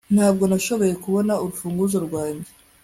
Ntabwo 0.15 0.43
nashoboye 0.47 0.93
kubona 1.03 1.33
urufunguzo 1.43 1.97
rwanjye 2.05 2.49